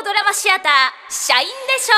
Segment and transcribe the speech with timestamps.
[0.00, 0.72] オドラマシアター
[1.10, 1.94] 社員でしょ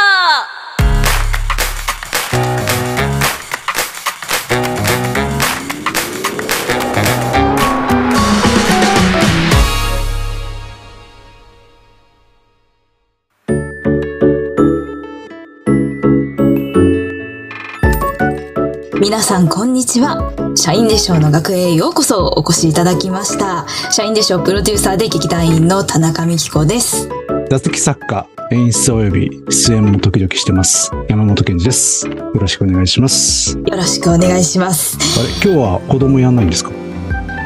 [18.96, 20.32] う皆さんこんにちは。
[20.56, 23.66] 社員でしょうの学園へようこそお越しいただきました。
[23.90, 27.19] 社員でしょうプロデューサーで劇団員の田中美希子です。
[27.50, 30.92] 座席作家、演出及び出演も時々してます。
[31.08, 32.06] 山本健二です。
[32.06, 33.58] よろしくお願いします。
[33.58, 34.96] よろしくお願いします。
[35.18, 36.70] あれ、今日は子供やんないんですか？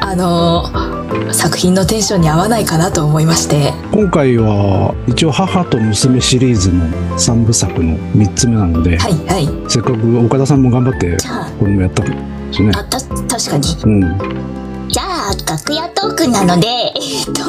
[0.01, 6.85] あのー作品のテンションに合わないかなと思いまして、今回は一応母と娘シリーズの
[7.17, 9.49] 3部作の3つ目なので、はいはい。
[9.67, 12.73] せっかく岡田さんも頑張ってじゃあ、子供やったんですよね。
[12.77, 13.67] あた、確かに。
[13.85, 14.54] うん。
[14.87, 17.43] じゃあ、楽屋トークなので、えっと、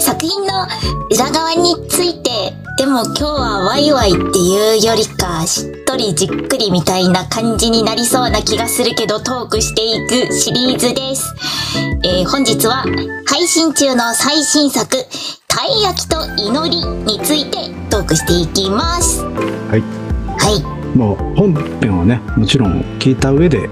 [0.00, 0.66] 作品の
[1.10, 2.30] 裏側について、
[2.76, 11.34] でも今日はワイワイっていうよりか、しっとりじっくりみたいな感じになりそうな気がするけど、トークしていくシリーズです。
[12.04, 12.84] えー本日は、
[13.26, 14.96] 配信中の最新作、
[15.48, 17.58] たい焼きと祈りについて
[17.90, 19.24] トークしていきます。
[19.24, 19.82] はい。
[20.38, 20.96] はい。
[20.96, 23.68] もう本編はね、もちろん聞いた上で、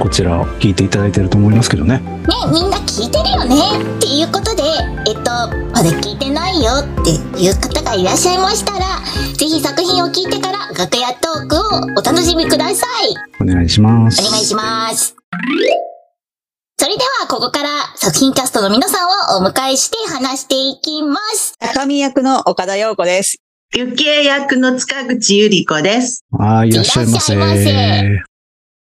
[0.00, 1.98] こちらを聞いていただいてると思いますけどね。
[1.98, 3.56] ね、みんな聞いてるよね
[3.98, 4.62] っていうことで、
[5.06, 5.30] えっと、
[5.72, 9.00] まだ聞いてないよっていう方がいらっしゃいましたら、
[9.36, 11.60] ぜひ作品を聞いてから楽屋トークを
[11.98, 13.14] お楽しみください。
[13.42, 14.26] お願いします。
[14.26, 15.14] お願いします。
[16.78, 21.54] それでは、ここから作品キャストの皆さんをお迎えして話していきます。
[21.58, 23.36] 高見役の岡田陽子です。
[23.76, 26.24] ゆきえ役の塚口ゆり子です。
[26.32, 27.34] はい、いらっしゃいませ。
[27.34, 28.29] いらっしゃいませ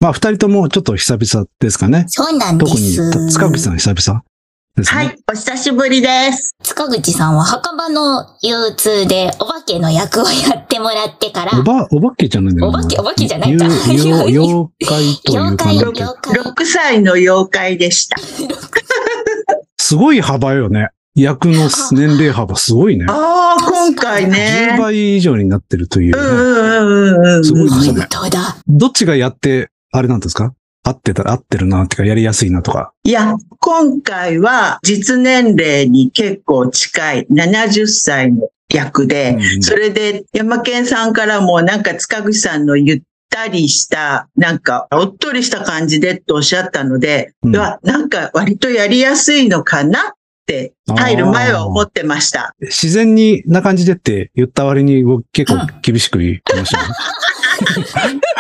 [0.02, 2.06] まあ、二人ともちょっと久々ですかね。
[2.08, 4.24] そうなんで特にす。、塚口さん久々
[4.76, 5.06] ですね。
[5.06, 6.56] はい、お久しぶりです。
[6.64, 12.80] 塚口さんは墓場の憂鬱でお化けの役をやってもらってから、おば、お化けじゃないんだよな。
[12.80, 16.34] お化けお化けじゃないかゆゆ 妖怪というか妖怪、妖怪。
[16.34, 18.18] 6歳の妖怪でした。
[19.78, 20.90] すごい幅よね。
[21.14, 23.06] 役の年齢幅すごいね。
[23.08, 24.78] ああ、今回10ね。
[24.80, 27.46] 倍以上になってるというね、うんうんうんうん。
[27.46, 28.58] すごいですね本当だ。
[28.68, 30.54] どっちがやって、あれなんですか？
[30.84, 32.92] 合ってたら合ってるなってか、やりやすいなとか。
[33.04, 50.14] いや、今回は実年齢に結構近い70歳の役で、うんそれで山健さんからもなんか塚口さんのゆったりした、なんかおっとりした感じでとおっしゃったので、うんなんか割とやりやすいのかなっ
[50.48, 52.56] て入る前は思ってました。
[52.62, 58.20] 自然にな感じでって言った割に僕結構厳しく言いましたね。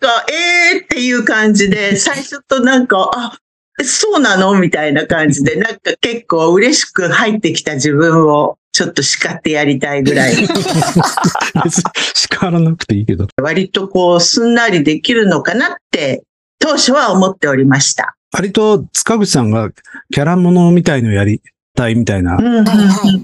[0.00, 0.24] か、
[0.72, 3.38] えーっていう感じで、最初となんか、あ、
[3.84, 4.58] そうなの？
[4.58, 10.34] みたいな感じで、なんか結構嬉しく入ってきた自分をちょっと叱ってやりたいぐらい、
[12.14, 13.26] 叱らなくていいけど。
[13.40, 16.22] 割とこう、すんなりできるのかなって、
[16.58, 18.16] 当初は思っておりました。
[18.32, 19.70] 割と塚口さんが
[20.12, 21.40] キャラものみたいのやり
[21.74, 22.38] たいみたいな。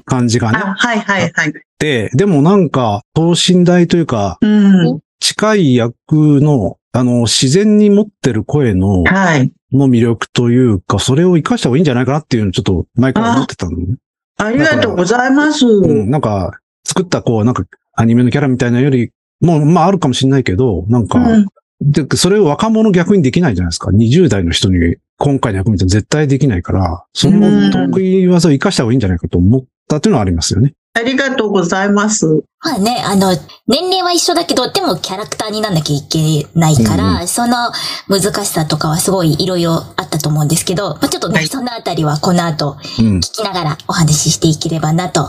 [0.05, 0.59] 感じがね。
[0.59, 1.53] あはいはいはい。
[1.79, 5.01] で、でもなんか、等身大というか、うん。
[5.27, 9.51] 近い役の、あの、自然に持ってる声の、はい。
[9.73, 13.97] の魅力というか、それを活かした方がいいんじゃないかなっていうのをちょっと前から思ってたのね。
[14.37, 15.67] ありがとうございます。
[15.67, 17.65] うん、なんか、作ったこう、なんか、
[17.95, 19.11] アニメのキャラみたいなより
[19.41, 21.47] も、まああるかもしれないけど、なんか、うん
[21.81, 23.91] で、それを若者逆にできないじゃないですか。
[23.91, 30.73] 20代の人に今回の役みたいな絶対できないから、その得意技を活かした方がいいんじゃないかと思ったっていうのはありますよね。
[30.97, 32.43] ありがとうございます。
[32.65, 33.37] まあね、あの、
[33.69, 37.71] 年齢は一緒だけど、でもキャラクターになんなきゃいけないから、うんその
[38.09, 43.19] 難しさとかはすごいいろいろあったと思うんですけど、まあちょっとね、はいそのあたりはこの後うん。
[43.19, 45.29] 聞きながらお話ししていければなと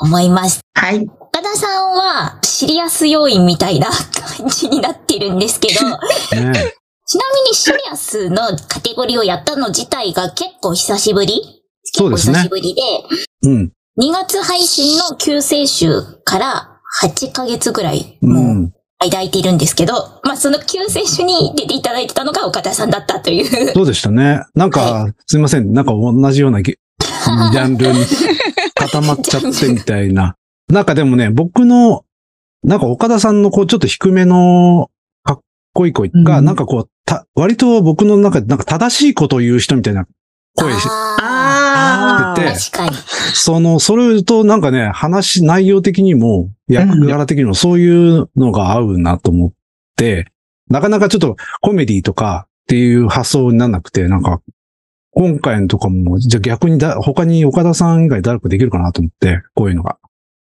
[0.00, 0.60] 思います。
[0.74, 1.06] はい。
[1.06, 3.88] 岡田さんはシリアス要因みたいな
[4.38, 6.72] 感じになってるんですけど、 ちなみね
[7.50, 11.62] にシリアスのカテゴリーをやったの自体が結構久しぶり？
[11.84, 12.82] そうですね結構久しぶりで、
[13.42, 13.72] うん。
[13.96, 18.26] 2月配信の救世主から8ヶ月ぐらい、う。
[18.26, 23.72] もうん間空いているんですけど、まあその救世主に出ていただいてたのが岡田さんだったという。
[23.72, 24.40] そうでしたね。
[24.54, 25.72] なんか、すいません。
[25.72, 28.00] なんか同じようなゲジャンルに
[28.74, 30.36] 固まっちゃってみたいな。
[30.68, 32.04] なんかでもね、僕の、
[32.62, 34.88] なんか岡田さんのこうちょっと低めの
[35.22, 35.40] かっ
[35.72, 40.06] こいい声が、うんなんかこう、た、割と僕の中でなんか正しいことを言う人みたいな
[40.54, 42.96] 声し、あであー確かに。
[43.34, 49.52] その、それとなんかね、話、内容的にも、役柄的にもそういうのが合うなと思っ
[49.96, 50.30] て、
[50.68, 54.40] なかなかちょっとコメディとかっていう発想にならなくて、なんか、
[55.10, 59.98] 今回のとかも、じゃあ逆にだ、他に岡田さん以外誰かできるかなと思って、こういうのが。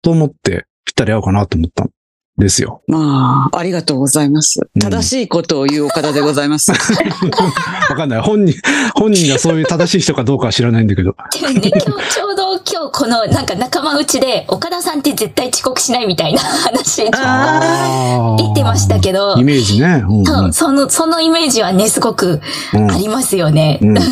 [0.02, 1.90] と思って、ぴったり合うかなと思ったん
[2.38, 2.82] ですよ。
[2.86, 4.60] まあ、ありがとうございます。
[4.60, 6.70] うん正しいことを言う岡田でございます。
[7.90, 8.20] わかんない。
[8.20, 8.54] 本人、
[8.94, 11.16] 本人がそういう正しい人かどうかは知らないんだけど。
[11.32, 20.04] でもね、今日ちょうど今日このなんか仲間内で岡田さんって絶対遅刻しないみたいな話ちょっとあ言ってましたけどイ、メージね。
[20.06, 22.40] うんうんそうその、そのイメージはね、すごく
[22.74, 23.78] うんありますよね。
[23.82, 23.96] うん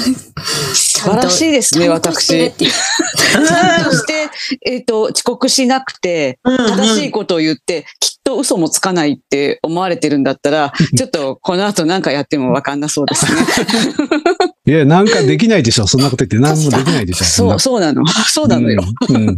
[1.04, 4.30] 素晴らしいですね、私ちゃんとして、
[4.64, 13.32] えっ、と、遅刻しなくて、正しいことを言って、きっと嘘もつかないって思われてるんだったら、ちょっとこの後なんかやってもわかんなそうですね。
[14.66, 15.86] いや、なんかできないでしょ。
[15.86, 17.24] そんなこと言って何もできないでしょ。
[17.24, 18.06] そう、そうなの。
[18.06, 18.82] そうなのよ。
[19.10, 19.16] うん。
[19.16, 19.36] うん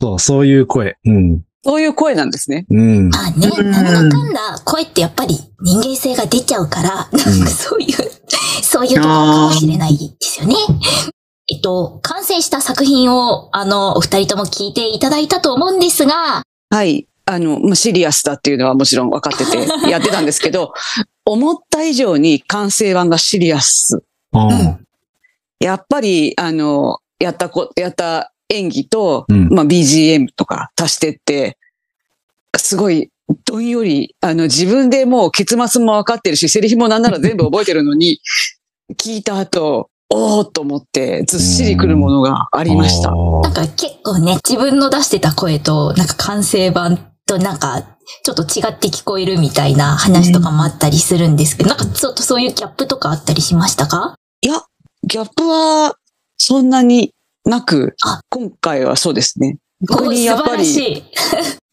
[0.00, 0.96] そう、そういう声。
[1.04, 1.40] うん。
[1.64, 2.66] そういう声なんですね。
[2.70, 3.08] うん。
[3.08, 7.96] まあね、うんなんだかんだ声ってやっぱり人間性が出ちゃうから、なんかそういう、
[8.62, 10.54] そういうところかもしれないですよね。
[11.50, 17.06] えっと、完成した作品を、あの、お二人とも聞いていただいたと思うんですが、はい。
[17.24, 19.58] あの、まあ、シリアスだっていうのはもちろん分かってて
[19.88, 20.72] やってたんですけど、
[21.24, 24.02] 思った以上に完成版がシリアス。
[24.32, 24.78] あ
[25.60, 29.48] やっぱり、あの、やったこ、やった演技と、うん。
[29.48, 31.58] まあ、BGM とか足してって、
[32.56, 33.10] すごい、
[33.44, 38.20] どんより、あの、自分でもう結末も分かってるし、セリフもなんなら全部覚えてるのに、
[38.96, 43.10] 聞いた後、おーっと思って、ずっしりくるものがありました。
[43.10, 54.14] なんか結構ね、自分の出してた声と、なんか完成版となんか、ちょっと違って聞こえるみたいな話とかもあったりするんですけど、なんかちょっとそういうギャップとかあったりしましたか？
[54.40, 54.62] いや、
[55.04, 55.94] ギャップは、
[56.38, 57.12] そんなに
[57.48, 59.58] なくあ、今回はそうですね。
[59.88, 61.02] これおにやっぱり、い。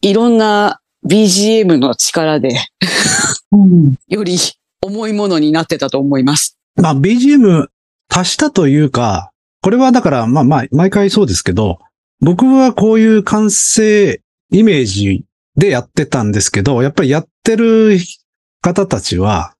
[0.02, 2.50] いろんな BGM の力で、
[3.52, 4.36] うんより
[4.82, 6.58] 重いものになってたと思います。
[6.76, 7.66] まあ、BGM
[8.08, 9.30] 足したというか、
[9.62, 11.80] これはだから、まあまあ、毎回そうですけど、
[12.20, 14.20] 僕はこういう完成
[14.50, 15.24] イメージ
[15.56, 17.98] でやってたんですけど、やっぱりやってる
[18.60, 19.54] 方たちは、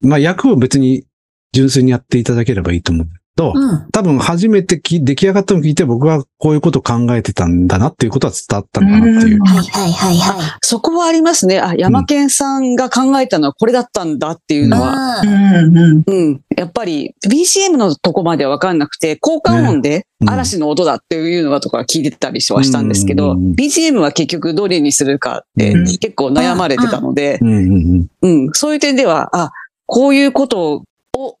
[0.00, 1.04] まあ役を別に
[1.52, 3.88] 純粋にやっていただければいいと思うけど、うん。
[3.90, 9.40] 多分初めてき出来上がったのを聞いて僕はこういうことを考えてたんだなっていうことは伝わったのかなっていう。
[9.42, 10.50] はいはいはいはい。
[10.62, 11.60] そこはありますね。
[11.60, 16.40] あ、山健さんが考えたのはこれだったんだっていうのは、ううんんうんうん。
[16.56, 28.44] やっぱり BGM のとこまではわかんなくて、効果音でうん嵐の音だっていうのはとか聞いてたりはしたんですけど、BGM は結局どれにするかってうん結構悩まれてたので、うんうんうん。
[28.44, 29.50] うん、そういう点では、あ、
[29.86, 30.84] こういうこと
[31.16, 31.38] を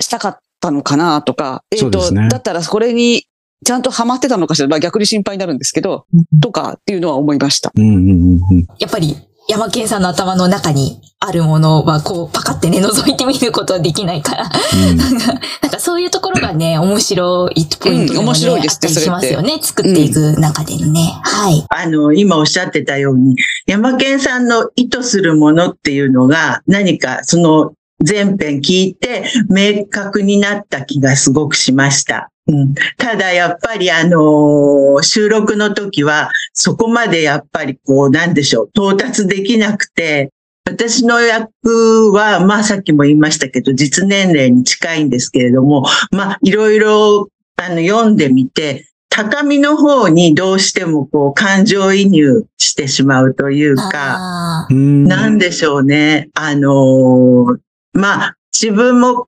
[0.00, 3.24] したかったのかなとか、えっ、と、そうですねだったらこれに
[3.64, 6.06] ちゃんとハマってたのかしら、まあ、逆に心配になるんですけど、
[6.40, 7.70] とかっていうのは思いました。
[7.74, 8.66] うんうんうんうん。
[8.78, 9.16] やっぱり、
[9.48, 14.44] 山健さんの頭の中にあるものは、こう、パカってね、覗いてみることはできないから、
[14.96, 19.58] なんかそういうところがね、面白いポイントでもね、うん面白いですったりしますよね。
[19.60, 21.20] 作っていく中でのね。
[21.22, 21.64] はい。
[21.68, 23.36] あの、今おっしゃってたように、
[23.66, 32.30] 山健さんの意図するものっていうのが何かその全編聞いて明確になった気がすごくしました。
[32.46, 40.30] うん、ただやっぱりあのー収録の時はそこまでやっぱりこうなんでしょう、到達できなくて、
[40.68, 56.28] 私の役は、まあさっきも言いましたけど、実年齢に近いんですけれども、まあいろいろあの読んでみて、高みの方にどうしてもこう感情移入してしまうというか、なんでしょうね。
[56.34, 57.58] あのー
[57.92, 59.26] まあ、自分も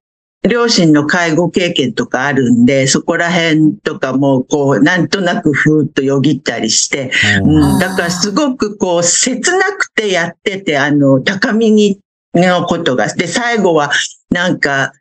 [0.49, 7.13] 両親の介護経験とかあるんで、そこら辺とかもこう、なんとなくふーっとよぎったりして、
[7.45, 12.01] うん、だからすごくこう、切なくてやってて、あの、高みに、
[12.35, 13.93] のことが、で、最後は
[14.31, 14.93] なんか、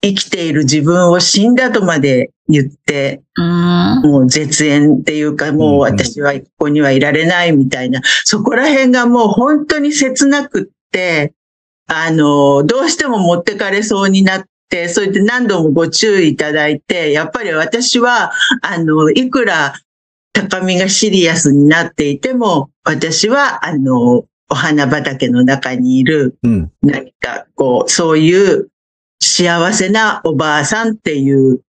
[0.00, 4.10] 生きている自分を死んだとまで言って、ーうん。
[4.10, 11.34] もう絶縁っていうか、もう私はここにはいられないみたいな、そこら辺がもう本当に切なくって、
[11.88, 19.74] あの、どうしても持ってかれそうになって、それで何度もご注意いただいて、やっぱり私は、あの、いくら
[20.32, 26.72] 高みがシリアスになっていても、私は、あの、お花畑の中にいるうん。
[26.82, 28.68] 何かこう、そういう
[29.20, 31.60] 幸せなおばあさんっていう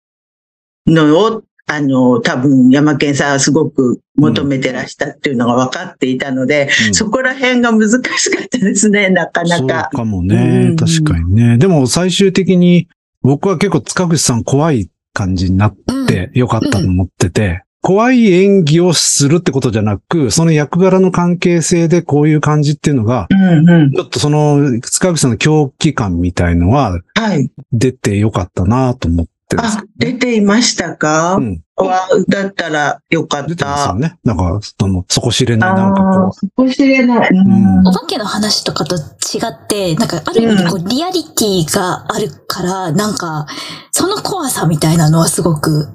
[0.86, 9.90] のを、あの、多分山健さんはすごく求めてらしたっていうのが分かっていたので、うんそこら辺が難しかったですね、なかなそうか。
[9.94, 10.76] かもうねん。
[10.76, 11.60] 確かにね。
[11.60, 12.88] でも最終的に
[13.22, 15.76] 僕は結構塚口さん怖い感じになっ
[16.08, 23.92] てよかったと思ってて、怖い演技をするってことじゃなく、その役柄の関係性でこういう感じっていうのが、うんうん。
[23.92, 27.52] ちょっとその塚口さんの狂気感みたいのははい。
[27.72, 31.36] 出てよかったなと思っってるんですあ、出ていましたか？
[31.36, 31.62] うん。
[31.76, 33.90] わだったらよかっ出てますた。
[33.92, 34.18] よね。
[34.24, 37.30] なんか、その、底知れない、なんかこああ、そこ知れない。
[37.32, 37.80] うん。
[37.80, 37.88] うん。
[37.88, 39.00] お化けの話とかと違
[39.48, 43.48] って、なんかある意味こうリアリティがあるから、なんか、
[43.92, 45.88] その怖さみたいなのはすごく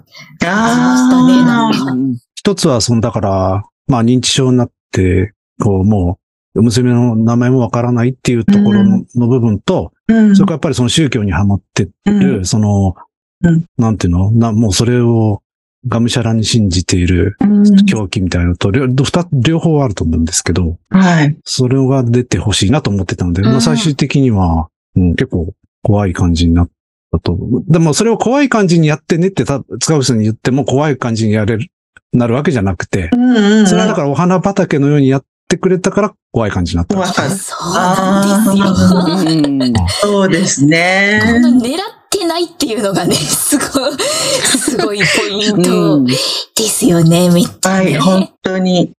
[0.45, 6.19] ああ、うんう、一つは、その、だから、まあ、認知症になって、こう、も
[6.55, 9.07] う、娘の名前もわからないっていうところうん。
[9.17, 10.37] の部分と、うん。
[10.37, 12.19] それからやっぱりその宗教にはまってうん。
[12.21, 12.95] る、その
[13.43, 14.31] うん、なんていうの？
[14.31, 15.43] な、もうそれを
[15.87, 18.87] がむしゃらに信じているうん狂気みたいなのと、両
[19.33, 21.37] 両方あると思うんですけど、はい。
[21.45, 26.71] それが出てほしいなと思ってたので、うんまあ最終的には、うん、結構怖い感じになっ
[27.13, 27.37] たと。
[27.69, 31.69] でもそれを怖い感じにやってねってた塚口さんに言っても怖い感じにやれる、
[32.15, 33.11] なるわけじゃなくて。
[33.13, 35.25] それはだからお花畑のようにやっ
[35.55, 37.37] てくれたから怖い感じになったんですよわかる。
[37.37, 38.65] そうなんですよ。
[39.07, 41.21] うんそうですね。
[41.25, 41.79] この狙っ
[42.11, 47.85] てないっていうのがね、 すごい、すごいポインうトんですよね、めっちゃね。
[47.85, 48.93] はい、本当に。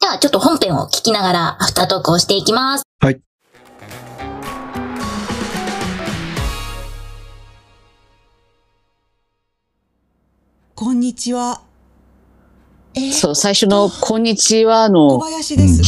[0.00, 2.84] では、ちょっと本編を聞きながらアフタートークをしていきます。
[10.74, 11.67] こんにちは。
[12.98, 15.20] えそう、最初の、こんにちは小の。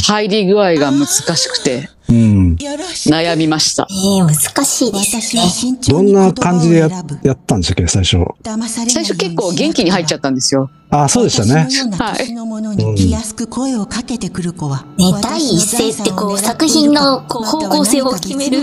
[0.06, 2.56] 入り具合が難しくてうん。
[2.56, 3.86] 悩みました。
[3.90, 5.78] えー、難しいですね。
[5.88, 6.88] どんな感じでや。
[7.22, 8.18] やったんでしたっけ、最初？
[8.42, 10.70] 騙されない最初結構元気に入っちゃったんですよ。
[10.90, 11.68] あ、そうでしたね。
[11.68, 14.84] 私のような年のものに気安く声をかけてくる子は。
[14.98, 18.60] ね第一声ってこう作品のこう方向性を決める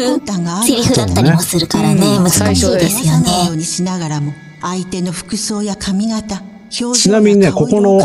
[0.66, 3.58] セリフだったりもするからね、難しいですよようね。
[3.58, 8.00] にしながらも、相手の服装や髪型、ちなみにねここの。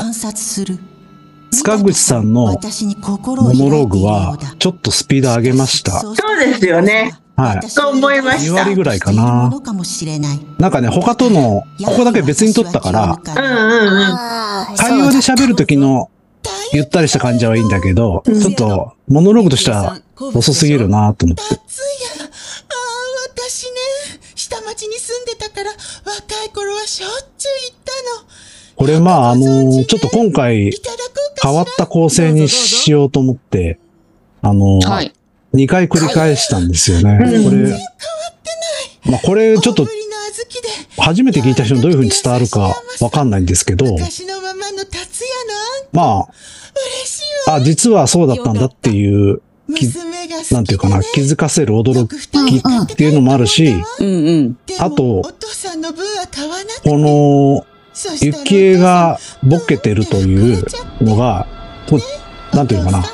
[1.53, 6.01] 塚口さんの私に心をモノローグはだ、ちょっとスピード上げました。
[6.01, 7.19] そうですよね。
[7.37, 9.51] はいそう思いました2割ぐらいかな。
[10.59, 14.03] なんかね、他との、ここだけ別に撮ったから、うんうんうん。
[14.03, 16.11] ああ、会話で喋る時の
[16.73, 19.99] ゆったりした感じはいいんだけど、ちょっと、モノローグとしては
[20.35, 21.43] 遅すぎるなと思って。
[23.35, 23.71] 私ね
[24.35, 27.93] 下町に住んでたから若い頃はしょっちゅう行った
[28.23, 28.42] の
[28.83, 30.73] これまあ、あの、ちょっと今回
[31.41, 33.79] 変わった構成にしようと思って、
[34.41, 35.13] あの、はい。
[35.55, 37.17] 2回繰り返したんですよね。
[37.45, 39.87] これ、まあこれちょっと
[40.99, 43.87] 初めて聞いた人にどういう風に伝わるかわかんないんですけど、
[45.93, 49.43] まああ、あ、実はそうだったんだっていう、
[50.51, 60.65] なんていうかな、気づかせる驚きっていうのもあるし、うんあとお父さんの分は買わなくてこの、そしたらゆきえがボケてるという
[61.01, 61.47] のが、
[61.87, 61.99] と
[62.57, 63.05] なんていうのかな、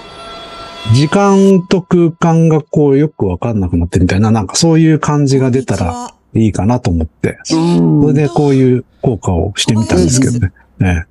[0.94, 10.52] 時間と空間がこうよくわかんなくなってるみたいな、なんかそういう感じが出たらいいかなと思って、うんそれでこういう効果をしてみたんですけどね。
[10.78, 11.06] ね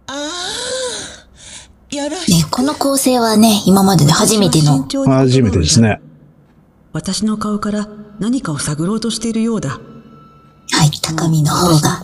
[2.52, 4.88] この構成はね、今までで初めての。
[5.06, 6.02] 初めてですね。
[6.94, 7.88] 私の顔から
[8.20, 9.70] 何かを探ろうとしているようだ。
[9.70, 9.78] は
[10.86, 12.02] い、高みの方が。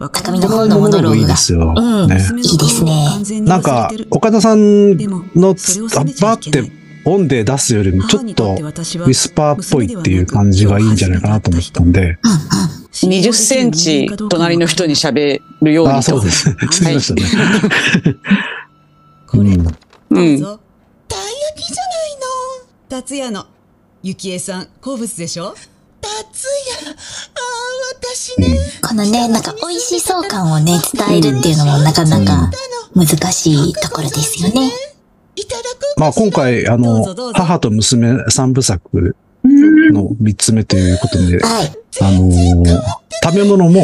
[0.00, 1.26] 私のことわから高みの方のモノローいい。
[1.26, 1.74] ですよ。
[1.76, 2.16] うんね。
[2.16, 2.18] い
[2.54, 6.72] いですねなんか、岡田さんのつ、バーって
[7.04, 12.18] 音で出すよりもちょっとウィスパーっぽいっていう感じがいいんじゃないかなと思ったんで。
[12.92, 15.96] 20センチ隣の人に喋るようにと。
[15.96, 16.50] ああ、そうです。
[16.70, 17.22] すみませんね。
[19.26, 19.74] これ、うんどう。
[20.10, 20.60] うんぞ。
[21.08, 21.18] たい
[21.56, 22.16] 焼きじゃない
[22.96, 23.46] の達也の、
[24.02, 25.54] ゆきえさん、好物でしょ？
[26.00, 26.46] 達
[26.86, 26.96] 也
[28.20, 32.50] ああ私ねこのね、なんか美味しそう感をね、伝えるっていうのもなかなか
[32.94, 34.70] 難しいところですよね。
[35.36, 41.72] いただこうまあ今回、あの母と娘三部作うんの三つ目ということで、はい。
[42.02, 42.80] あのー
[43.22, 43.82] 食べ物も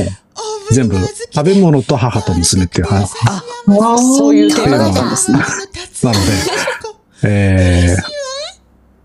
[0.70, 5.38] お全部、食べ物と母と娘っていう、はあ、そういうテーマだったんですね。
[6.02, 7.96] なので、え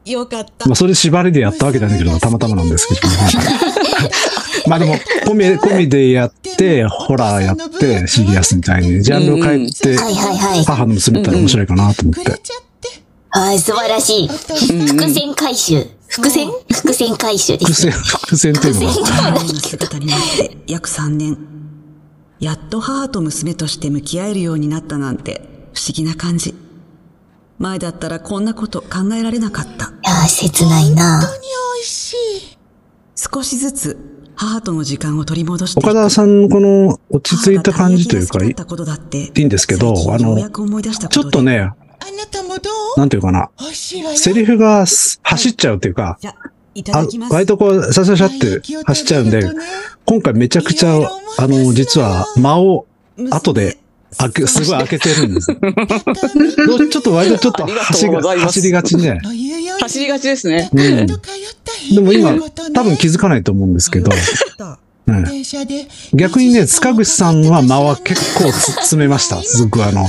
[0.05, 0.75] よかったー、まあ。
[0.75, 3.15] それ縛りでやったわけじゃないけど、たまたまなんですけどね。
[4.67, 9.97] まあでも、コミ、コミでやって、ホラーやって、シリアスみたいに、ジャンルを変えて。
[10.65, 12.31] 母の娘ったら面白いかなと思って。
[13.29, 14.27] はい、素晴らしい。
[14.27, 15.87] 伏線回収。
[16.11, 16.51] 伏線？
[16.69, 17.91] 伏線回収で伏線。
[17.91, 19.87] 伏線っていうの伏線が、
[20.37, 21.37] で約3年。
[22.41, 26.53] やっと母と娘として向き合えるようになったなんて不思議な感じ。
[27.59, 29.85] 前だったらこんなこと考えられなかった。
[29.85, 31.43] いやー、切ないな本当に
[31.75, 32.57] 美味しい
[33.15, 33.97] 少しずつ
[34.41, 41.75] 母との時間を取り戻して岡田さんのこの落ち着いた感じというか、いいんですけど、あのちょっとね、あ
[42.97, 43.51] なんていうかな、
[44.15, 46.35] セリフがす走っちゃうっていうか、あ。
[47.29, 49.43] 割とこう、さささって走っちゃうんで、
[50.05, 50.95] 今回めちゃくちゃ、
[51.37, 52.87] あの、実は間を
[53.29, 53.77] 後で
[54.17, 55.47] 開け、すごい開けてるんです。
[56.91, 57.73] ちょっと割とちょっとあり
[58.41, 59.19] 走りがちね。
[59.79, 60.69] 走りがちですね。
[60.73, 61.07] うん。
[61.07, 62.35] でも今、
[62.73, 64.21] 多分気づかないと思うんですけど、うん
[66.13, 69.41] 逆にね、塚口さんは間は結構つ詰めました。
[69.41, 70.07] すごくあの、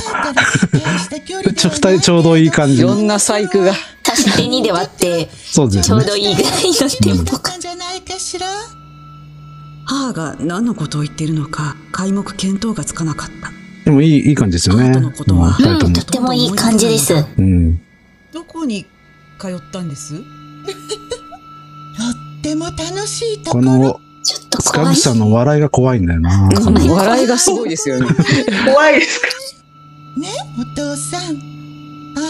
[1.56, 3.72] ちょ、二人ちょうどいい感じいろんな細工が。
[4.08, 5.82] 足して2で割って、そうですね。
[5.84, 7.60] ちょうどいいぐらいのテンポ感。
[7.60, 8.46] じゃないかしら
[9.84, 14.90] 母が何のことを言っているのか皆目見当がつかなかったでもいい、いい感じですよね。
[14.90, 17.14] 後のことはうんとてもいい感じです。
[17.14, 17.80] うん。
[18.32, 18.86] どこに
[19.40, 20.14] 通ったんです？
[20.14, 20.24] とっ
[22.42, 25.00] ても楽しいところこの、ちょっと怖い塚口。
[25.00, 26.48] さんの笑いが怖いんだよな。
[26.48, 28.06] うん笑いがすごいですよね。
[28.66, 29.26] 怖いですか？
[30.20, 30.28] ね
[30.60, 31.22] お父さん
[32.16, 32.20] あ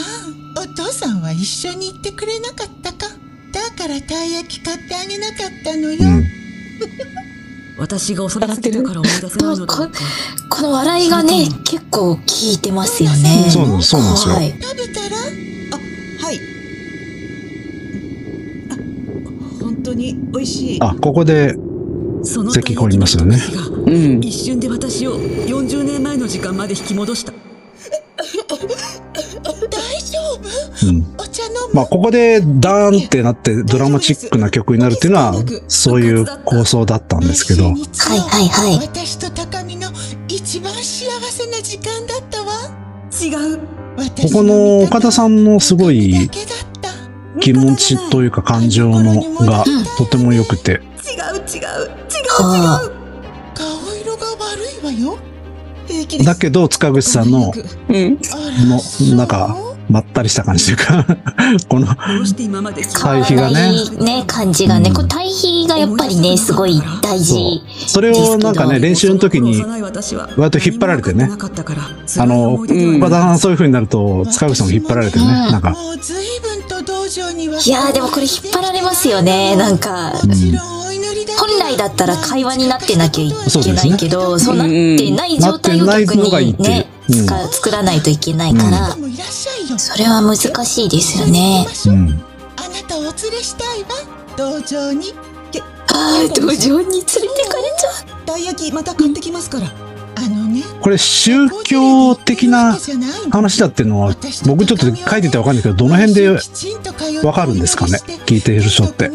[0.56, 3.08] あお父さんは一緒に行ってくれなかったか？
[3.52, 6.24] だからたい焼き買ってあげなかったのよ、うん。
[7.82, 9.90] 私が恐れすぎるから思い出せないのだろうか。
[10.48, 12.22] この笑いがね、結構効
[12.54, 13.50] いてますよね。
[13.50, 14.34] そうなんですそうなんですよ。
[14.36, 15.20] 食べたらあ
[16.24, 16.38] はい。
[18.70, 20.78] あ本当に美味しい。
[20.80, 21.56] あ、ここで、
[22.22, 23.36] その咳込みますよね。
[23.36, 24.20] がうん。
[24.22, 27.32] 一瞬で私を40年前の時間まで引き戻した。
[28.52, 28.58] 大
[30.00, 30.86] 丈夫？
[30.86, 31.11] うん。
[31.72, 35.34] まあ、ここでダーンってなってドラマチックな曲になるっていうのは、
[35.68, 38.74] そういう構想だったんですけど、はいはいはい。
[38.86, 39.88] 私と高見の
[40.28, 42.52] 一番幸せな時間だったわ。
[43.10, 43.58] 違う。
[44.22, 46.30] ここの岡田さんのすごい
[47.40, 49.64] 気持ちというか感情のが
[49.98, 50.82] とても良くて、違う違う。
[50.82, 52.90] 違うは
[53.54, 55.18] 顔色が悪いわよ。
[56.24, 57.52] だけど塚口さんの、
[57.88, 59.56] のなんか
[59.92, 61.06] まったりした感じというか、
[61.68, 64.90] この、対比がねね、感じがね。
[64.90, 64.94] うん。
[64.96, 67.62] これ対比がやっぱりね、すごい大事。
[67.86, 71.30] それをなんかね、練習の時に、割割と引っ張られてね
[72.18, 73.38] あの、うん岡田さん。
[73.38, 77.60] そういう風になると、塚口さんも引っ張られてね、なんか、もう随分と道場には。
[77.60, 79.56] いやーでもこれ引っ張られますよね。
[79.56, 80.82] なんか、もちろん
[81.38, 83.90] 本来だったら会話になってなきゃいけそうですね。
[83.90, 86.68] ないけど、そうなってない状態をなって逆ないのがいいっていう。
[86.68, 88.96] にね、うん使作らないといけないから、
[89.78, 91.66] それは難しいですよね。
[91.86, 92.24] うん。
[92.56, 93.88] あなたをお連れしたいわ
[94.36, 95.12] 道場に
[95.88, 98.26] あー、道場に連れてかれちゃう。
[98.26, 99.91] たい焼きまた買ってきますから
[100.80, 102.78] これ宗教的な
[103.30, 104.14] 話だっていうのは、
[104.46, 106.28] 僕ちょっと書いててわかんないけど、どの辺で
[107.22, 107.98] わかるんですかね？
[108.26, 109.10] 聞いている人って。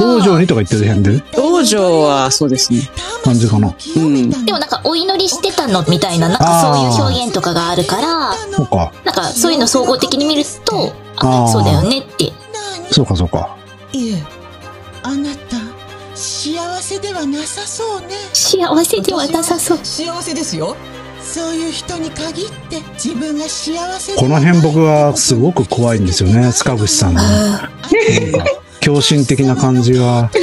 [0.00, 2.80] 道場にとか言ってる辺で、道場はそうですね。
[3.22, 3.74] 感じかな。
[3.96, 8.92] うんでもなんかお祈りしてたのみたいな、なんかそういう表現とかがあるから、そうか。
[9.04, 12.32] なんかそういうの総合的に見ると、あ、そうだよねって。
[12.90, 13.56] そうかそうか。
[13.92, 14.22] いえ
[15.02, 15.33] あな
[16.84, 18.08] せではなさそうね。
[18.34, 19.78] 幸せではなさそう。
[19.82, 20.76] 幸せですよ。
[21.22, 27.22] そういう人に限って自分が幸せこの辺僕はすごく怖いんですよね、塚口さんの。
[27.22, 27.70] なんか
[28.80, 30.30] 狂信的な感じが。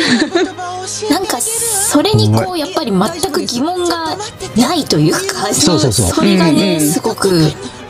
[1.12, 4.18] なんか、それにこう、やっぱり全く疑問が
[4.58, 6.08] ないというか、そうそうそう。
[6.08, 7.30] それがね、うんうんすごく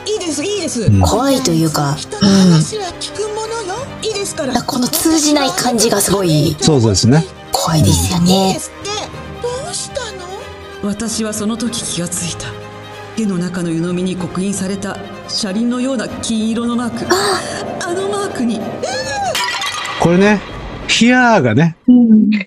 [0.04, 4.52] いいですいいです、うん怖いというか、人の話は聞くものよ、いいですから。
[4.52, 7.26] なんかこの通じない感じがすごいそうですね。
[7.52, 8.58] 怖いですよね。
[9.42, 10.26] どうしたの
[10.82, 12.48] 私はその時気がついた
[13.16, 14.96] 手の中の湯飲みに刻印された
[15.28, 17.06] 車輪のような金色のマーク
[17.84, 18.60] あのマークに
[20.00, 20.40] これね、
[20.88, 21.76] ヒアーがね、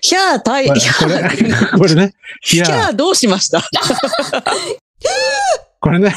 [0.02, 3.62] ヒャー対、これ、ヒャこれー、これね、ヒアー、ャーどうしました
[5.80, 6.14] これね、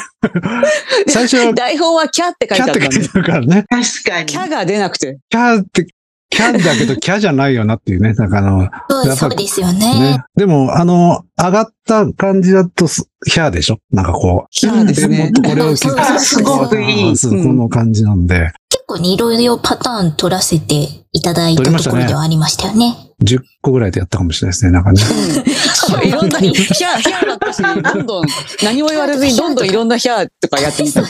[1.08, 3.10] 最初、キ台本はキャって書いてあったんでャって書いて。
[3.14, 4.26] あるからね、確かに。
[4.26, 5.18] キャが出なくて。
[5.30, 5.86] キャって、
[6.30, 8.68] キャーだけどキャーじゃないよなっていうね、 なんかあの、
[9.16, 9.98] そうですよね。
[10.00, 10.24] ね。
[10.36, 13.78] でも、あの、上がった感じだとす、ヒャーでしょ？
[13.90, 14.46] なんかこう。
[14.50, 22.96] ヒャーですねこれを聞くそうそうすごくいいこの感じなんで、結構ね、いろいろパターン取らせていただいたところではありましたよね。
[23.24, 25.00] 10個ぐらいでやったかもしれないですね、なんかね。
[25.90, 28.26] そういろんな、ヒャー、ヒャーだったし、どんどん、
[28.62, 31.02] 何も言われずにどんどんいろんなヒャーとかやってみた。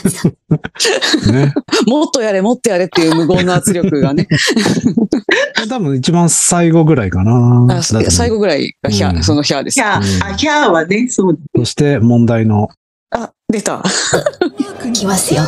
[1.31, 1.53] ね。
[1.87, 4.27] もっとやれ、もっとやれっていう無言の圧力がね。
[5.69, 7.77] 多分一番最後ぐらいかな。
[7.77, 9.81] あ最後ぐらいがヒャー、うんそのヒャーですキ。
[9.81, 11.37] ャー、はね、そう。
[11.55, 12.69] そして問題の、
[13.11, 13.83] あ、出た。
[14.93, 15.41] きますよ。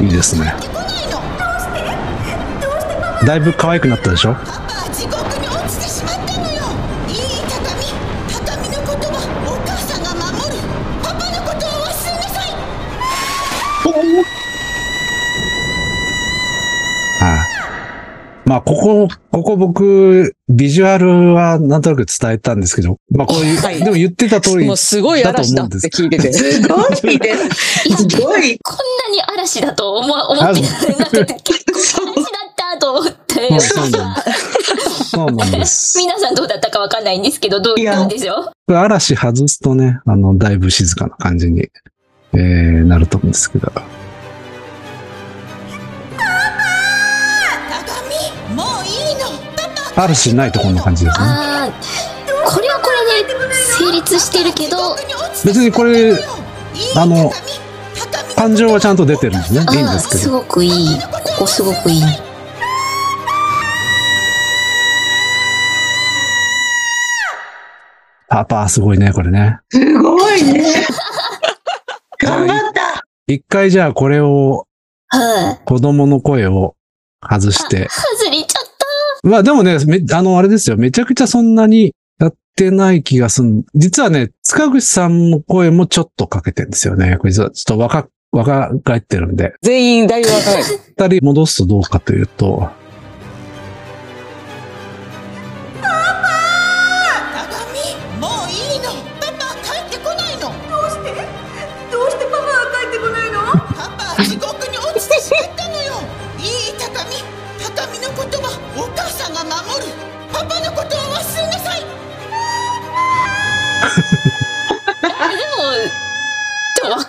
[0.00, 0.73] いいですね。
[3.26, 4.34] だいぶ可愛くなったでしょ？
[4.34, 6.60] パパは地獄に落ちてしまったのよ
[7.08, 7.16] いい
[7.48, 7.84] 高見
[8.28, 10.60] 高見のことはお母さんが守る
[11.02, 12.50] パパのことは忘れなさい
[17.20, 17.24] は
[18.46, 26.30] まあ、ここ、ここ僕、ビジュアルはなんとなく伝えたんですけど、まあ、こういう、はいでも言ってた通りもう、すごい嵐だって聞いてて。
[26.36, 27.48] すごいです。
[27.96, 28.58] すごい。
[28.62, 28.76] こん
[29.08, 30.62] なに嵐だと思わ思ってない。
[30.62, 33.60] なんか結構嵐だったと思って。
[33.60, 35.04] そうそうなんです。
[35.10, 35.98] そうなんです。
[35.98, 38.72] 皆さんどうだったかわかんないんですけど、どういやどうでしょう？
[38.74, 41.68] 嵐外すとね、あの、だいぶ静かな感じに、
[42.32, 43.70] えー、なると思うんですけど。
[43.70, 43.84] 鏡
[48.54, 49.20] もういいの
[49.56, 51.26] パパ嵐ないとこんな感じですね。
[51.26, 51.70] ああ、
[52.50, 54.96] これはこれで成立してるけど、
[55.44, 56.16] 別にこれ、
[56.96, 57.30] あの、
[58.36, 59.60] 感情はちゃんと出てるんですね。
[59.72, 60.20] いいんですけど。
[60.20, 60.98] すごくいい。
[61.00, 62.02] ここすごくいい。
[68.34, 69.60] パパ、すごいね、これね。
[69.70, 70.64] すごいね。
[72.18, 73.04] 頑張った。
[73.28, 74.66] 一回じゃあこれを、
[75.06, 75.64] はい。
[75.64, 76.74] 子供の声を
[77.22, 77.88] 外して。
[77.88, 78.64] 外れちゃっ
[79.22, 79.28] た。
[79.28, 80.76] まあでもね、めあの、あれですよ。
[80.76, 83.64] めちゃくちゃそんなにやってない気がする。
[83.76, 87.18] 実はね、塚口さんの声もちょっとかけてるんですよね。
[87.18, 89.54] これ実はちょっと若、若返ってるんで。
[89.62, 90.62] 全員だいぶ若い。
[90.98, 92.68] 二人戻すとどうかというと、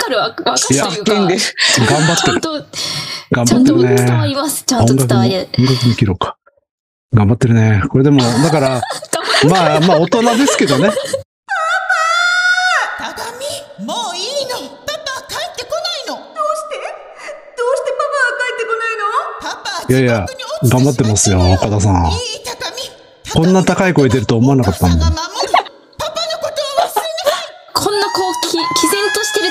[0.06, 1.36] かるわ、わかるというか。
[1.88, 2.32] 頑張ってる。
[2.32, 2.66] ちゃんと、
[3.32, 4.06] 頑ちゃんと張ってるね。
[4.06, 4.64] 伝わります。
[4.64, 5.48] ちゃんと伝わる。
[5.58, 5.66] 音
[6.06, 6.38] 楽か。
[7.14, 7.84] 頑張ってるね。
[7.90, 8.82] これでも、だから、
[9.50, 10.90] まあ、まあ、大人ですけどね。
[12.98, 16.76] 鏡もういいのパパ帰ってこないのどうして？
[17.58, 19.04] どうしてパパは帰ってこないの？
[19.42, 20.26] パパはいやいや、
[20.70, 22.12] 頑張ってますよ、岡田さん。
[23.34, 25.00] こんな高い声出ると思わなかったもん。
[25.00, 25.10] が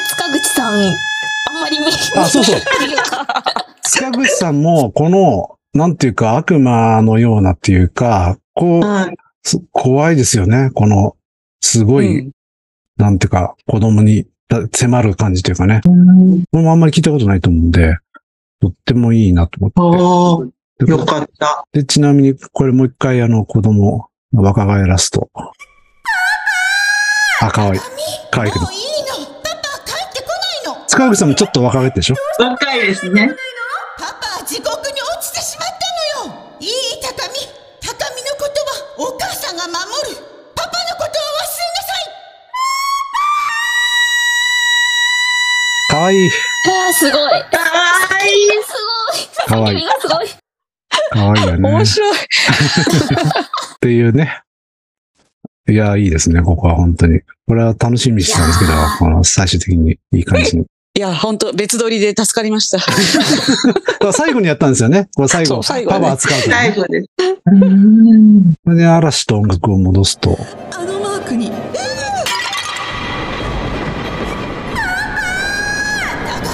[0.08, 2.60] 塚口さん、あんまり見、あそうそう
[3.82, 9.16] 塚口さんも、この、なんていうか、悪魔のようなっていうか、こう、はい。
[9.42, 10.70] す怖いですよね。
[10.74, 11.16] この、
[11.60, 12.30] すごい、うん
[12.96, 15.80] なんていうか、子供にだ迫る感じというかね。
[15.84, 17.98] うんこれもあんまり聞いたことないと思うんで、
[18.60, 20.90] とってもいいなと思って。
[20.90, 21.64] よかった。
[21.72, 25.28] で、ちなみに、これもう一回、あの、子供、若返らすと。
[27.42, 27.80] あ、かわいい。
[28.30, 28.72] かわいいけどもう。
[28.72, 28.80] いい
[29.28, 29.33] の
[30.94, 32.14] 塚口さんもちょっと若返ってるでしょ？
[32.38, 33.28] 若いですね。
[33.98, 35.74] パパは地獄に落ちてしまった
[36.28, 36.70] のよいい
[37.02, 37.35] 高見
[37.83, 39.83] 高見のことはお母さんが守る
[40.54, 42.14] パパのことは忘れなさい
[45.90, 46.28] かわいい。
[46.28, 47.12] ああ、すごい。
[47.12, 47.35] かわ
[48.24, 48.38] いい。
[48.62, 49.48] すごい。
[49.48, 50.28] かわいいすごい。
[51.11, 51.57] かわいいよね。
[51.57, 52.18] っ面白い。
[53.80, 54.42] ていうね。
[55.68, 57.20] いや、いいですね、ここは本当に。
[57.46, 60.66] これは楽しみにしてたんですけどこの最終的にいい感じに。
[60.96, 62.78] いや、本当別撮りで助かりました。
[64.12, 65.09] 最後にやったんですよね。
[65.16, 65.98] これ最後、最後ね。
[65.98, 66.72] パワー使うから、ね。
[66.72, 67.09] 最後です。
[68.76, 70.38] で嵐と音楽を戻すと、
[70.72, 71.50] あのマークに。
[71.50, 71.57] 高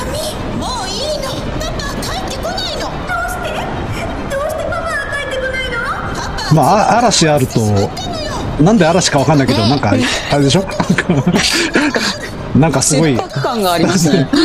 [0.07, 0.13] 見。
[0.59, 1.29] もういいの。
[1.61, 2.81] パパ帰ってこないの。
[2.81, 3.53] どうして？
[4.31, 4.89] どうしてパパは
[5.21, 5.77] 帰ってこないの？
[6.15, 7.61] パパまあ、あ嵐あると、
[8.63, 10.63] なんで嵐かわかんないけど、なんか、あれでしょ？
[11.75, 12.01] なんか、
[12.61, 14.19] なんかすごい切、迫感がありますね。
[14.19, 14.43] でもきっ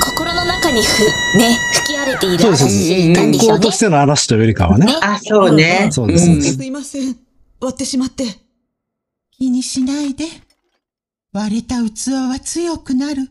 [0.00, 3.70] と、心の中にふ、ね、吹き荒れているそうですそうです嵐なん天でしょうね候と。
[3.70, 4.86] しての嵐というよりかはね。
[5.00, 5.88] あ、そうね。
[5.92, 6.54] そうです、す。
[6.56, 7.16] すいません
[7.60, 8.24] 割ってしまって
[9.38, 10.24] 気にしないで
[11.32, 13.30] 割れた器は強くなる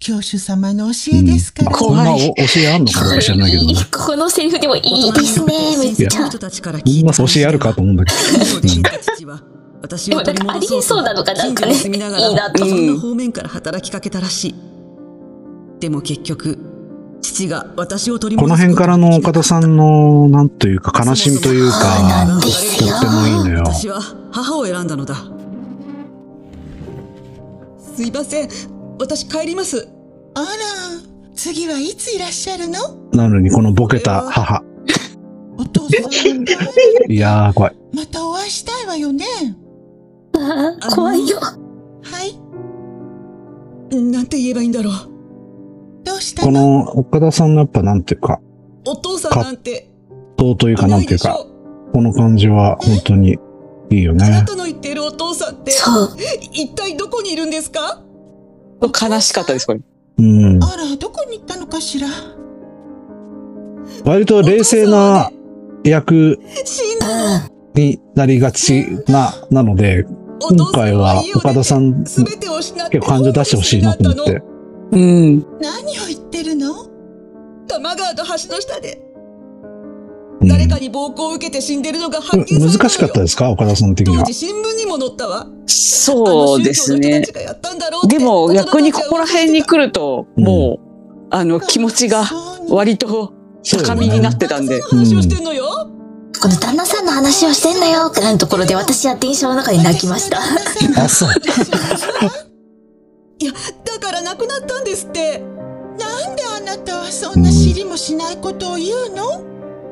[0.00, 3.74] 教主様の教えですから、まあ、こんなお教えあんのかないけどね。
[3.90, 6.28] このセリフでもいいですね、めっちゃ。
[6.28, 8.12] 人たちからこんな教えあるかと思うんだけ
[9.24, 9.57] ど。
[9.80, 14.54] 私を取り戻そうありえそうなのかなんかね近所に住みながらいいなといろんな方面から働きかけたらしい。
[15.80, 16.58] でも結局、
[17.22, 23.62] 父が私を取りこの戻す辺からの岡田さんの、なんというか、悲しみというかな、んですよとってもいいのよ。
[23.64, 24.00] 私は
[24.32, 25.14] 母を選んだのだ。
[27.94, 28.48] すいません
[28.98, 29.88] 私帰ります
[30.34, 30.46] あら
[31.34, 32.78] 次はいついらっしゃるの？
[33.12, 34.62] なのに、このボケた母。
[35.56, 37.76] お父さんいやー、怖い。
[37.94, 39.24] またお会いしたいわよね
[40.94, 41.38] 怖いよ。
[41.40, 41.54] は
[42.24, 42.38] い。
[43.94, 44.94] なんて言えばいいんだろう。
[46.04, 48.40] どうしたこのの岡田さんのやっぱなんていうか、
[48.86, 49.90] お父さんなんて。
[50.36, 51.44] どうというかいなんていうか、
[51.92, 53.38] この感じは本当に
[53.90, 54.44] いいよあなね。
[54.46, 56.16] たの言っているお父さんってそう。
[56.52, 58.02] 一体どこにいるんですか？
[58.80, 59.80] 悲しかったです、これ。
[60.18, 60.62] うん。
[60.62, 62.08] あらどこに行ったのかしら？
[64.04, 65.30] 割と冷静な
[65.82, 66.38] 役
[67.74, 70.04] になりがちな、なので、
[70.40, 74.42] 今回は岡田さん、全てを失って結構感情出してほしいなと思って。
[74.92, 75.46] うん。
[75.60, 76.74] 何を言ってるの？
[77.66, 79.02] 多摩川と橋の下で。
[80.40, 80.48] うん。
[80.48, 82.78] 誰かに暴行を受けて死んでるのが発見されたのよ。
[82.78, 83.50] 難しかったですか？
[83.50, 84.22] 岡田さん的には。
[84.22, 84.34] 当時。
[84.34, 85.46] 新聞にも載ったわ。
[85.66, 87.22] そうですね。
[88.08, 92.24] でも逆にここら辺に来ると、うんもう、あの、気持ちが
[92.70, 93.34] 割と
[93.84, 94.80] 高みになってたんで。
[94.80, 95.90] 話をしてんのよ、
[96.40, 100.38] この旦那さんの話をしてんのよってなるところで私は電車の中で泣きました。
[100.38, 101.30] あ、そう。
[103.40, 103.52] いや
[103.84, 105.38] だから亡くなったんですって
[105.98, 109.46] なんであなたはそんな知りもしないことを言うの？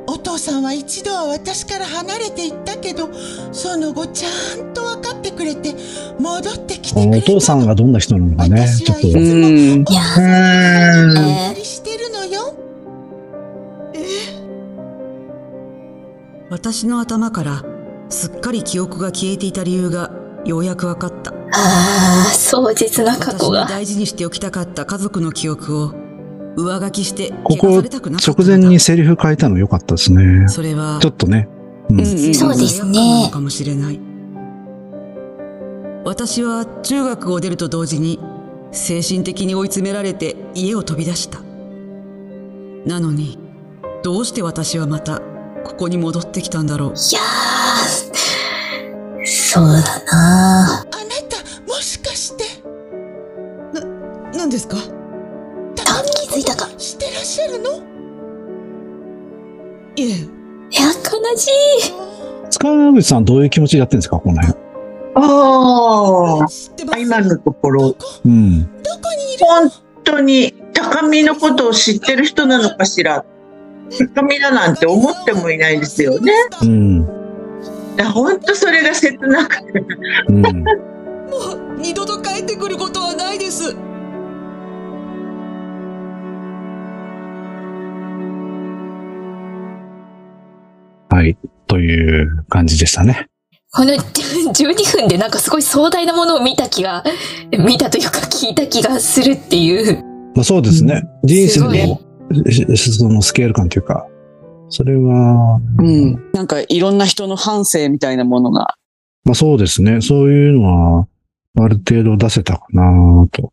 [0.09, 3.11] お父さんは一度は私から離れていったけど、
[3.53, 4.29] その後ちゃ
[4.63, 5.75] んと分かってくれて、
[6.21, 7.19] 戻ってきてくれたの。
[7.19, 9.09] お父さんがどんな人なのかね、ちょっと。
[9.09, 9.17] うん。
[9.17, 11.19] いや、うーん。
[11.19, 12.16] えーしてるの
[16.49, 17.65] 私の頭から
[18.09, 20.13] すっかり記憶が消えていた理由が
[20.45, 21.33] ようやく分かった。
[21.33, 23.67] ああ、壮絶な過去が。
[23.67, 25.93] 大事にしておきたかった家族の記憶を
[26.57, 30.49] 上書きしてここ汚されたくなかった直前にセリフ変えたの良かったですね。
[30.49, 31.49] それはちょっとね。
[31.91, 34.01] うんうんうんそうですねかもしれない。
[36.05, 38.21] 私は中学を出ると同時に
[38.71, 41.41] 精神的に追い詰められて家を飛び出した。
[42.87, 43.39] なのに、
[44.05, 45.21] どうして私はまた
[45.67, 46.89] ここに戻ってきたんだろう。
[46.91, 49.73] いやー、そうだ
[50.05, 50.87] なあな
[51.29, 52.45] た、もしかして、
[54.35, 54.77] 何ですか？
[54.77, 54.81] あ、
[56.29, 56.67] 気づいたか。
[56.79, 57.71] 知ってらっしゃるの？
[59.97, 60.09] いえい
[60.75, 61.51] や、悲しい。
[62.51, 64.59] 塚口さんどういう気持ちでやってるんですかこの辺？
[65.15, 67.01] ああ、知ってます？
[67.01, 68.63] 今のところ、うん。
[68.83, 69.71] どこにいる本
[70.05, 73.25] 当に高見のことを知ってる人なのかしら。
[74.15, 76.33] 高見だなんて思ってもいないですよね。
[76.63, 77.01] うん。
[77.97, 79.85] いや本当それが切なくて。
[80.29, 80.43] うん。
[80.43, 80.49] も
[81.77, 83.75] う二度と帰ってくることはないです
[91.09, 91.37] はい。
[91.67, 93.29] という感じでしたね。
[93.73, 97.05] この12分でなんかすごい壮大なものを見た気が、
[97.59, 100.03] 見たというか聞いた気がするっていう。
[100.35, 101.03] まあそうですね。
[101.25, 102.06] 人生すごいの、し
[102.77, 104.07] そのスケール感というか、
[104.69, 106.31] それは、うん。
[106.33, 108.77] なんかいろんな人の反省みたいなものが。
[109.25, 110.01] まあそうですね。
[110.01, 111.09] そういうのは、
[111.59, 113.53] ある程度出せたかなと。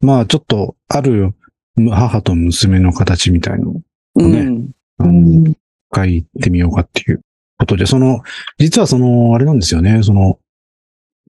[0.00, 1.34] まあちょっと、ある
[1.76, 4.70] 母と娘の形みたいのをねうん。
[4.98, 5.54] あの、
[5.94, 7.20] 書いてみようかっていう
[7.58, 8.20] ことで、その、
[8.58, 10.38] 実はその、あれなんですよね、その、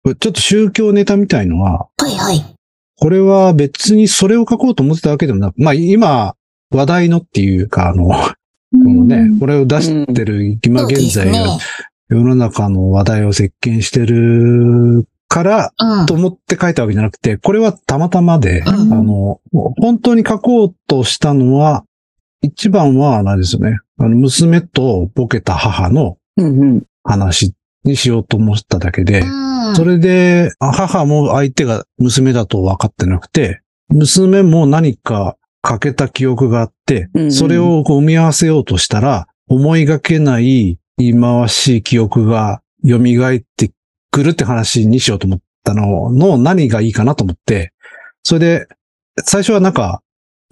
[0.05, 2.55] ちょっと宗教ネタみたいのは、はいはい。
[2.97, 6.35] これは別にそれを書こうと思ってたわけでもなく、まあ今、
[6.71, 8.13] 話題のっていうか、あの、こ
[8.71, 11.31] のね、これを出してる今現在。
[12.09, 16.05] 世の中の話題を席巻してるからうん。
[16.07, 19.39] と思って書いたわけじゃなくて、これはたまたまで、あうんの、
[19.79, 21.85] 本当に書こうとしたのは、
[22.41, 23.79] 一番は、あれですよね。
[23.97, 26.17] あの、娘とボケた母の。
[27.03, 27.53] 話
[27.83, 37.31] にしようと思っただけで、うんそれで、あ母も相手が娘だと分かってなくて、娘も何か欠けた記憶があってうんう、ん。
[37.31, 43.71] それをこう生み合わせようとしたら、思いがけない言い回しい記憶が蘇って
[44.11, 47.73] くるって話にしようと思ったのの何がいいかなと思って、
[48.23, 48.67] それで、
[49.23, 50.01] 最初はなんか、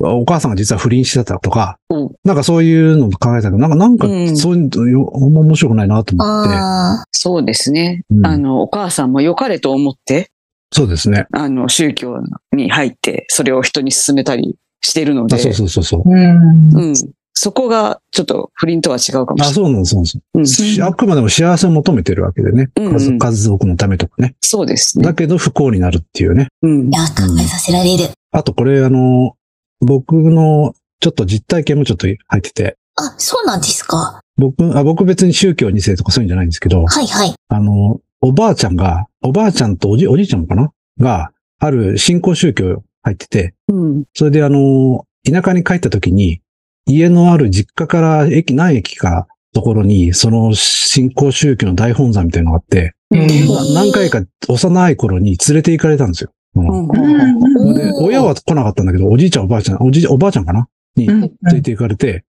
[0.01, 2.11] お母さんが実は不倫してたとか、うん。
[2.23, 4.37] なんかそういうのを考えたけど、なんか、なんかうん。
[4.37, 8.03] そういうのよ、あんま面白くないなと思って、あそうですね。
[8.09, 8.25] うん。
[8.25, 10.31] あの、お母さんも良かれと思って、
[10.71, 11.25] そうですね。
[11.31, 12.17] あの、宗教
[12.53, 16.09] に入って、それを人に勧めたりしてるので、あそうそうそうそう。
[16.09, 16.95] うんうん。
[17.33, 20.43] そこが、ちょっと不倫とは違うかもあ、しれそうなんです、そうなん。
[20.43, 22.69] うん、あくまでも幸せを求めてるわけでね。
[22.75, 24.35] うんうん家族のためとかね。
[24.41, 25.13] そうですねだ。
[25.13, 26.47] けど不幸になるっていうね。
[26.61, 26.91] うんーい。
[26.91, 28.09] や、考えさせられる。
[28.31, 29.35] あとこれあの、
[29.79, 34.19] 僕のちょっと実体験もちょっと入ってて、あ、そうなんですか？
[34.35, 37.33] 僕、あ僕別に宗教2世とかそういうんじゃないんですけど、はいはい。
[37.47, 40.71] あの、おばあちゃんが、おばあちゃんとおじ、おじいちゃんかな？
[40.99, 44.03] が、ある信仰宗教入ってて、うん。
[44.13, 46.41] それであの、田舎に帰った時に、
[46.85, 53.27] 家のある実家から駅、何駅かところに、その信仰宗教の大本山みたいなのがあって、うん
[53.73, 56.31] 何回か幼い頃に連れて行かれたんですよ。
[56.55, 60.67] うんうんで親は来なかったんだけど、おじいちゃんおばあちゃん、おじい、おばあちゃんかな？
[60.95, 62.23] にうん連れて行かれて、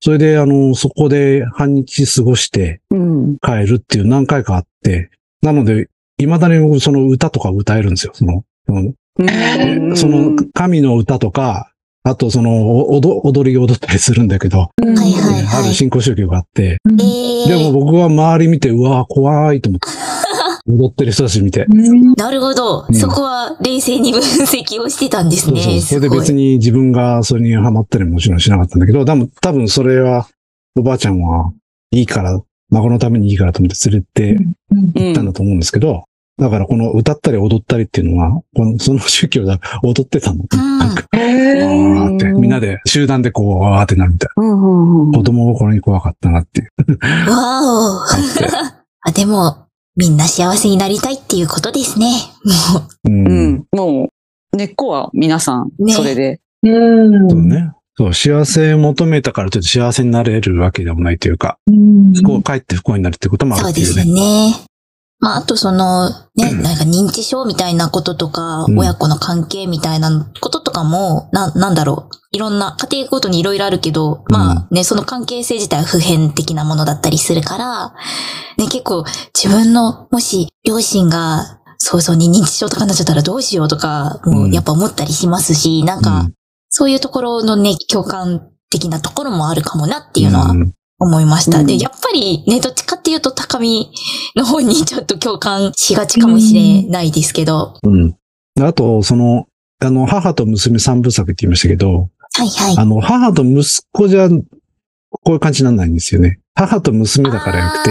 [0.00, 3.38] それで、あの、そこで半日過ごしてうん。
[3.38, 5.10] 帰るっていう何回かあって、
[5.42, 8.12] なので、未だに僕その歌とか歌えるんですよ。
[8.14, 8.44] その、
[9.96, 15.64] その神の歌とか、あと、その、お踊踊りを踊ったりするんだけど、はいはいはい。
[15.64, 19.88] ある新興宗教があって、えー、でも僕は周り見て、うわー怖いと思って。
[20.68, 21.66] 踊ってる人たち見て。
[22.16, 25.60] なるほど、うんそこは冷静に分析をしてたんですね。
[25.60, 25.80] そうそう。
[25.80, 26.36] それで別に。
[26.36, 30.28] に自分がそれにハマったりもちろんしなかったんだけど、多分、多分それは、
[30.76, 31.52] おばあちゃんは
[31.90, 34.38] いいから、孫のためにいいからと思って連れて
[34.94, 36.04] 行ったんだと思うんですけど、
[36.38, 40.44] だからこの歌ったり踊ったりっていうのは、このその宗教で踊ってたの。
[40.52, 45.18] なんか、わーって、みんなで、集団でこう、わーってなるみたいうんうんうんな。
[45.18, 47.30] 子供心に怖かったなっていう。
[47.30, 48.04] わお。
[49.08, 52.06] あ、でも、みんな幸せになりたいっていうことですね。
[52.44, 53.08] もう。
[53.08, 53.10] う。
[53.10, 53.64] うんん。
[53.72, 54.10] も
[54.52, 56.40] う、根っこは皆さん、ねそれで。
[56.62, 57.30] うん。
[57.30, 57.72] そうね。
[57.96, 61.58] そう、幸せを求めたからといって幸せになれるわけでもないというか、
[62.14, 64.50] 不幸、かえって不幸になるってこともあそうでするっていうね。
[64.50, 64.65] ね。
[65.18, 68.78] まあ、あとその、ね、なんか認知症みたいなこととか、うん。
[68.78, 72.16] 親子の関係みたいなこととかも、な、なんだろう。
[72.32, 77.94] いろんな、家庭ごとにいろいろあるけど、まあね、その関係性自体は普遍的なものだったりするから、
[78.58, 86.28] ね、結構自分の、もし両親が早々に認知症とかになっちゃったらどうしようとか、もうやっぱ思ったりしますし、なんか、
[86.68, 91.60] そういうところのね、共感的なところもあるかもなっていうのはん思いました。
[91.60, 93.90] うんで、やっぱりね、どっちかっていうと高み
[94.34, 97.74] の方にちょっと共感しがちかもしれないですけど。
[97.82, 98.16] うん。
[98.60, 99.46] あと、その、
[99.80, 102.78] あの、母と娘三部作って言いましたけど、はいはい。
[102.78, 104.36] あの、母と息子じゃ、こ
[105.26, 106.40] ういう感じにならないんですよね。
[106.54, 107.90] 母と娘だからよくて、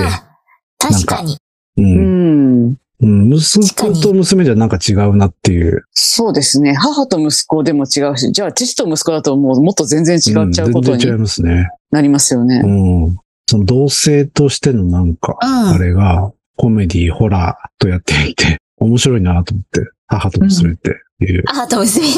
[0.80, 1.38] 確かに。
[1.78, 1.82] う。
[1.82, 2.78] うんん。
[3.02, 5.84] うん、息子と娘じゃなんか違うなっていう。
[5.92, 6.74] そうですね。
[6.74, 11.70] 母と息子でも違うし、じゃあ父と息子だともうもっと全然違っちゃうことにん全然違いますね。
[11.96, 12.68] なりますよねう。
[12.68, 13.18] ん。
[13.48, 20.90] その同性としてのなんか、うんあれが、コメディ、ホラーとやっていて、 面白いなと思って、母と娘って
[21.22, 21.44] いう。
[21.46, 22.14] 母と娘ね。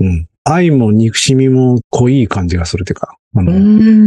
[0.00, 0.28] うん。
[0.44, 3.52] 愛も憎しみも濃い感じがするというか、あの、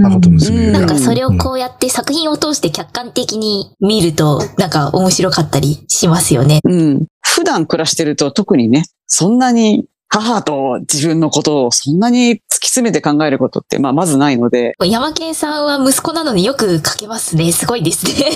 [0.04, 0.72] 母と娘。
[0.72, 6.60] なんかそれをこうやって作品を通して客観的に見ると、なんか面白かったりしますよね。
[6.64, 7.06] うん。
[7.22, 17.52] 普段暮らしてると特にね、そんなに母と自分のことをそんなに詰めて考えることって、まあまずないので、山健さんは息子なのによく書けますね。
[17.52, 18.32] すごいですね。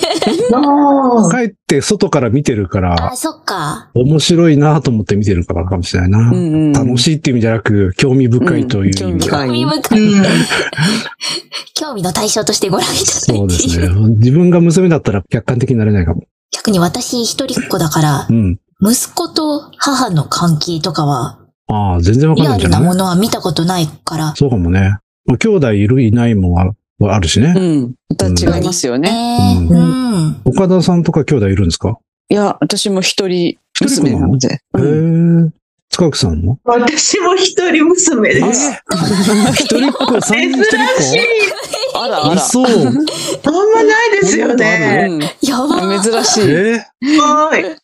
[0.54, 3.89] あ帰って外から見てるからあ、、そっか。
[3.93, 6.17] 面白いなと思って見てるからかもしれないな。
[6.17, 9.06] うんうん楽しいっていう意味じゃなく、興味深いという意味で。
[9.06, 10.00] うん興味深い
[11.74, 13.80] 興味の対象としてご覧いただいてそうです。
[13.80, 13.88] ね。
[14.17, 16.24] 自分が娘だったら客観的になれないかも。
[16.52, 18.60] 逆に私一人っ子だからう、ん。
[18.82, 22.80] 息子と母の関係とかは、ああ、全然わかんリアないんじゃない？
[22.80, 24.36] ルなものは見たことないから。
[24.36, 24.97] そうかもね。
[25.25, 27.54] まあ、兄弟いるいないもああるしね。
[27.56, 27.95] うん。
[28.10, 29.10] また違いますよね。
[29.60, 30.41] ねううん。
[30.45, 31.97] 岡田さんとか兄弟いるんですか？
[32.30, 34.47] いや、私も一人娘なので。
[34.47, 35.51] へうんえ。
[35.89, 36.60] 塚木さんも？
[36.65, 38.71] 私も一人娘です。
[39.54, 40.62] 一人っ子、三人？
[40.62, 41.19] 一人っ珍しい。
[41.95, 42.41] あらあら。
[42.41, 42.88] 子嘘。
[42.88, 45.08] あんまないですよね。
[45.10, 46.49] うんやば珍しい。
[46.49, 46.86] え
[47.19, 47.78] はい。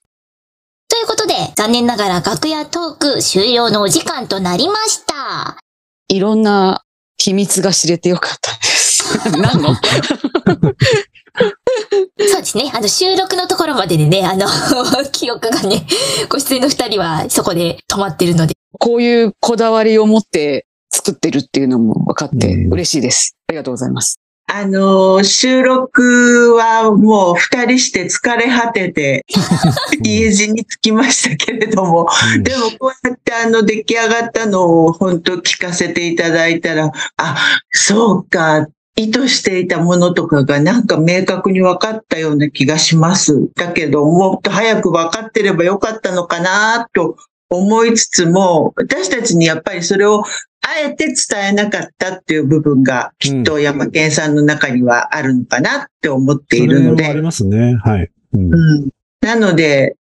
[0.92, 5.58] ということで、残念ながら楽屋トーク終了のお時間となりました。
[6.10, 6.84] いろんな
[7.18, 9.30] 秘密が知れてよかったです。
[9.40, 9.74] 何の？
[9.74, 9.82] そ
[12.40, 12.70] うですね。
[12.76, 14.46] あの、収録のところまででね、あの、
[15.14, 15.88] 記憶がね、
[16.28, 18.54] ご出演の二人はそこで止まってるので。
[18.78, 23.38] こういうこだわりを持って作ってるっていうのも分かってうん嬉しいです。
[23.48, 24.20] ありがとうございます。
[24.54, 29.26] あの、収録はもう二人して疲れ果てて、
[30.04, 37.38] 家路に着きましたけれども、うんでもこうやってあの出来上がったのを本当聞かせていただいたら、あ、
[37.72, 43.48] そうか、意図していたものとかがなんか明確に分かったような気がします。
[43.56, 47.16] だけど、もっと早く分かってればよかったのかなと
[47.52, 50.24] 思いつつも、私たちにやっぱりそれを
[50.62, 57.22] あえて伝えなかったっていう部分がきっと山健さんの中にはあるのかなって思っているのでそれもあり。
[57.22, 57.76] ますね。
[57.84, 58.10] はい。
[58.34, 58.90] うんうん、
[59.22, 59.98] なので、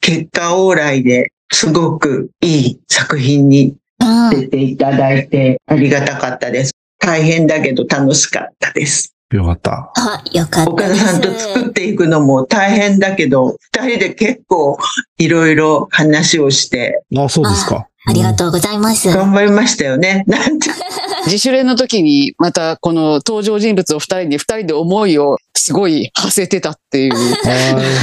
[0.00, 4.30] 結果往来ですごくいい作品にうん。
[4.30, 6.72] 出ていただいてありがたかったです。
[6.98, 9.13] 大変だけど楽しかったです。
[9.36, 9.92] よかった。
[9.96, 10.70] あ、よかった。
[10.70, 14.78] 岡田さんと作っていくのも大変だけど、二人で結構
[15.18, 17.88] いろいろ話をしてあ、そうですか。
[18.06, 19.08] ありがとうございます。
[19.08, 20.24] 頑張りましたよね。
[20.28, 20.68] なんて
[21.26, 27.12] 自主練の時にまたこの登場人物を二人に二人で思いをすごい馳せてたっていう、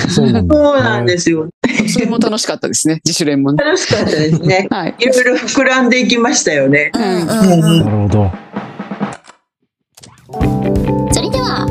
[0.10, 0.56] そうなんだ。
[0.56, 1.48] そうなんですよ。
[1.88, 3.00] それも楽しかったですね。
[3.06, 3.64] 自主練もね。
[3.64, 4.68] 楽しかったですね。
[4.70, 4.96] はい。
[4.98, 6.92] いろいろ膨らんでいきましたよね。
[6.96, 7.86] うんうんうん。
[7.86, 8.32] なるほど。
[10.32, 11.68] それでは、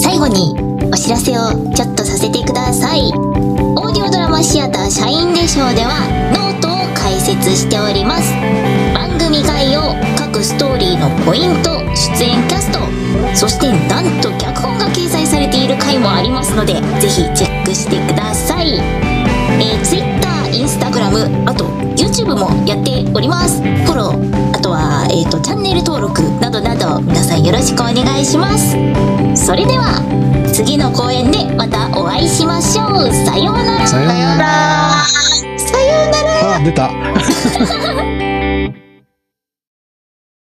[0.00, 0.54] 最後に
[0.92, 3.12] お知らせをちょっとさせてください。
[3.12, 8.32] オーディオドラマシアター SHINE de SHOW ではノートを開設しております。
[8.94, 9.80] 番組概要、
[10.76, 12.78] 回のポイント出演キャスト
[13.34, 21.64] そしてなんと脚本が掲載されている回もありますのでぜひチェックしてください、えー、Twitter、Instagram あと
[21.96, 28.72] YouTube もやっておりますフォローは、えーと、チャンネル登録などなど皆さんよろしくお願いします
[29.34, 30.02] それでは
[30.52, 35.04] 次の公演でまたお会いしましょうさようならさようなら。
[35.56, 36.90] さようならあ、出た。